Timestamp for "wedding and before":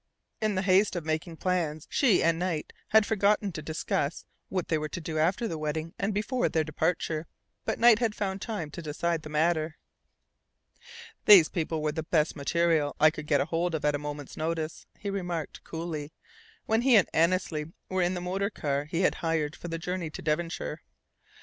5.59-6.49